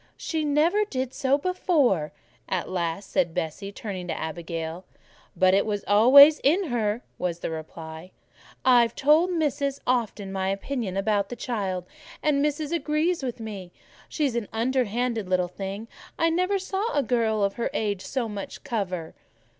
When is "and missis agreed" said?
12.23-13.21